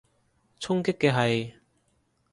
[0.59, 1.53] 衝擊嘅係？